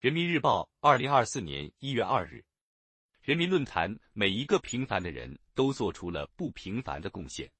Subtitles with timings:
[0.00, 2.42] 人民日报，二零二四年一月二日。
[3.20, 7.52] 人民论坛：每一个平凡的人都做出了不平凡的贡献。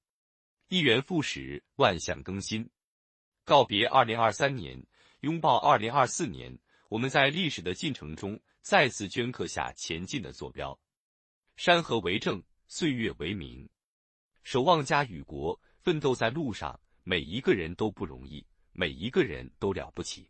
[0.69, 2.67] 一元复始，万象更新。
[3.45, 4.83] 告别二零二三年，
[5.21, 6.59] 拥抱二零二四年。
[6.89, 10.75] 我们在历史的进程中再次镌刻下前进的坐标。
[11.57, 13.69] 山河为证，岁月为名。
[14.45, 16.81] 守望家与国，奋斗在路上。
[17.03, 20.27] 每一个人都不容易，每一个人都了不起。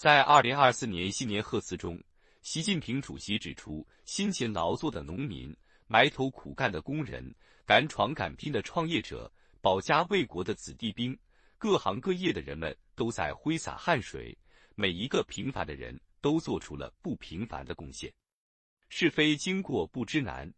[0.00, 2.02] 在二零二四年新年贺词中，
[2.40, 5.54] 习近平主席指出，辛勤劳作的农民、
[5.86, 7.22] 埋头苦干的工人、
[7.66, 11.14] 敢闯敢拼的创业者、保家卫国的子弟兵，
[11.58, 14.34] 各行各业的人们都在挥洒汗水。
[14.74, 18.10] 每一个平凡的人都做出了不平凡的贡献。
[18.88, 20.50] 是非经过不知难。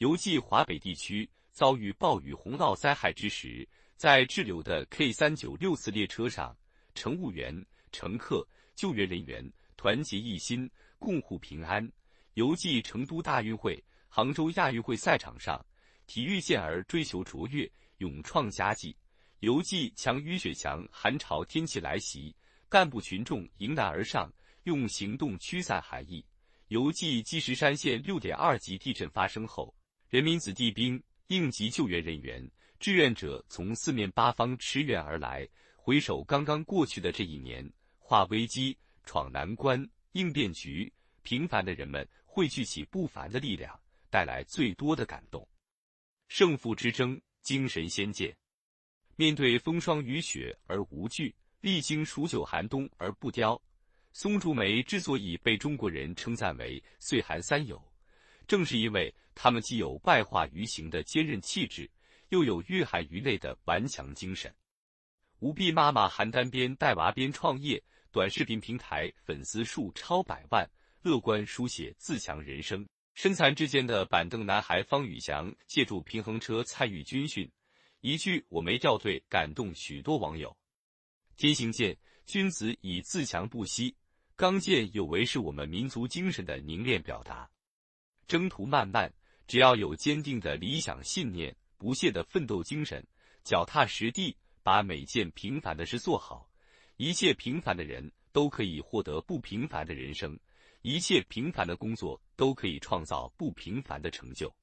[0.00, 6.54] 游记华北地区遭遇暴雨洪涝灾害之时，在滞留的 K 三九六次列车上，
[7.00, 7.50] 乘务员。
[7.92, 8.46] 乘客、
[8.76, 9.42] 救援人员
[9.74, 11.90] 团结一心，共护平安。
[12.34, 15.64] 犹记成都大运会、杭州亚运会赛场上，
[16.06, 18.94] 体育健儿追求卓越，勇创佳绩。
[19.38, 22.36] 犹记强雨雪强寒潮天气来袭，
[22.68, 24.32] 干部群众迎难而上，
[24.64, 26.24] 用行动驱散寒意。
[26.68, 29.74] 犹记积石山县六点二级地震发生后，
[30.10, 32.48] 人民子弟兵、应急救援人员、
[32.78, 35.48] 志愿者从四面八方驰援而来。
[35.82, 37.66] 回首刚刚过去的这一年。
[37.96, 40.92] 化危机、闯难关、应变局，
[41.22, 45.48] 平凡的人们汇聚起不凡的力量，带来最多的感动。
[46.28, 48.36] 胜负之争，精神先见。
[49.16, 53.60] 面对风霜雨雪而无惧，历经数九寒冬而不凋。
[54.12, 57.80] 松竹梅之所以被中国人称赞为“岁寒三友”，
[58.46, 61.88] 正是因为他们既有败化于形的坚韧气质，
[62.28, 64.52] 又有御寒于内的顽强精神。
[65.40, 67.82] 吴碧妈妈邯郸边带娃边创业。
[68.12, 70.68] 短视频平台粉丝数超百万，
[71.00, 72.86] 乐观书写自强人生。
[73.14, 77.50] 身残志坚的板凳男孩方宇翔借助平衡车参与军训，
[78.00, 80.54] 一句“我没掉队”感动许多网友。
[81.36, 81.96] 天行健，
[82.26, 83.96] 君子以自强不息。
[84.36, 87.48] 刚健有为是我们民族精神的凝练表达。
[88.26, 89.10] 征途漫漫，
[89.46, 93.02] 只要有坚定的理想信念、不懈的奋斗精神，
[93.44, 96.50] 脚踏实地，把每件平凡的事做好。
[96.96, 100.38] 一切平凡的人都可以获得不平凡的人生，
[100.82, 104.54] 一切平凡的工作都可以创造不平凡的成就。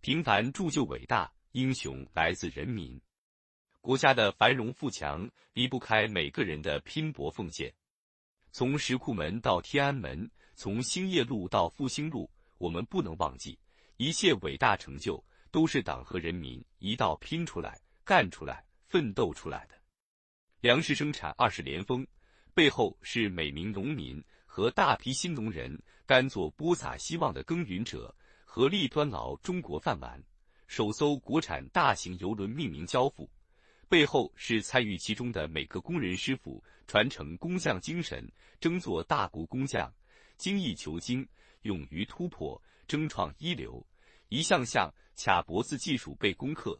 [0.00, 3.00] 平凡铸就伟大，英雄来自人民。
[3.80, 7.72] 国家的繁荣富强离不开每个人的拼搏奉献。
[8.50, 13.58] 从石库门到天安门，从兴业路到复兴路，我们不能忘记，
[13.96, 19.74] 一切伟大成就都是党和人民一道拼出来、干出来、奋斗出来的。
[20.60, 22.06] 粮食生产二十连丰，
[22.54, 28.12] 背后是每名农民和大批新农人甘做播撒希望的耕耘者，
[28.44, 30.20] 合力端牢中国饭碗。
[30.66, 33.30] 首艘国产大型邮轮命名交付，
[33.88, 38.26] 背后是参与其中的每个工人师傅，传承工匠精神，
[38.58, 39.90] 争做大国工匠，
[40.36, 41.26] 精益求精，
[41.62, 43.86] 勇于突破，争创一流，
[44.28, 46.78] 一项项卡脖子技术被攻克。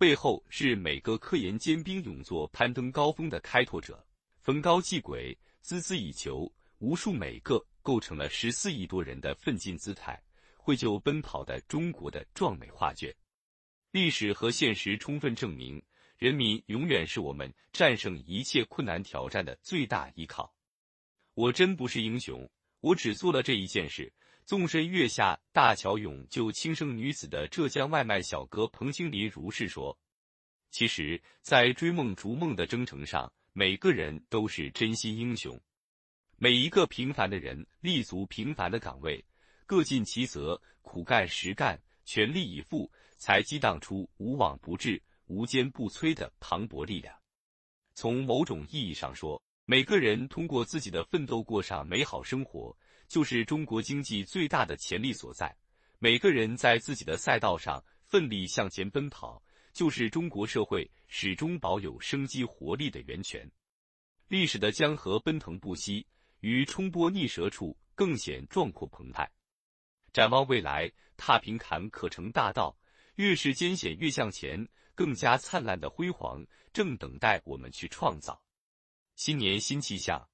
[0.00, 4.02] 背后是每个科研尖兵勇作攀登高峰的开拓者，
[4.40, 10.18] 逢高继轨，孜孜以求，无数每个构成了十四亿多人的奋进姿态，
[10.56, 13.14] 绘就奔跑的中国的壮美画卷。
[13.90, 15.82] 历史和现实充分证明，
[16.16, 20.50] 人民永远是我们战胜一切困难挑战的最大依靠。
[21.34, 22.50] 我真不是英雄，
[22.80, 24.10] 我只做了这一件事。
[24.50, 29.96] 纵身跃下大桥勇救轻生女子的浙江外卖小哥彭清林如是说
[30.72, 35.56] ：“其实，在追梦逐梦的征程上，每个人都是真心英雄。
[36.36, 39.24] 每一个平凡的人立足平凡的岗位，
[39.66, 47.16] 各尽其责，苦干实干，全力以赴，才激荡出无往不至、无坚不摧的磅礴力量。
[47.94, 52.76] 从某种意义上说，每个人通过自己的奋斗过上美好生活。”
[53.10, 55.54] 就是中国经济最大的潜力所在。
[55.98, 59.42] 每个人在自己的赛道上奋力向前奔跑，
[59.72, 63.50] 就是中国社会始终保有生机活力的源泉。
[64.28, 66.06] 历史的江河奔腾不息，
[66.38, 69.28] 于冲波逆折处更显壮阔澎湃。
[70.12, 72.78] 展望未来，踏平坎可成大道，
[73.16, 74.64] 越是艰险越向前，
[74.94, 78.40] 更加灿烂的辉煌正等待我们去创造。
[79.16, 80.28] 新年新气象，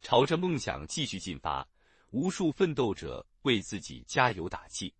[0.00, 1.68] 朝着梦想继续进发。
[2.10, 4.94] 无数奋斗者为自己加油打气，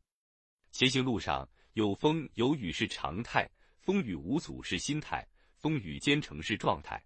[0.73, 3.49] 前行路上有风有雨是常态，
[3.81, 5.27] 风雨无阻是心态，
[5.57, 7.03] 风雨兼程是状态。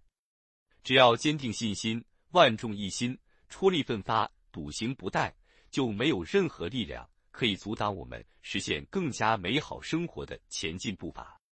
[0.83, 3.17] 只要坚定信心，万众一心，
[3.49, 5.33] 戳力奋发、笃行不怠，
[5.71, 11.41] 就没有任何力量可以阻挡我们实现更加美好生活的前进步伐。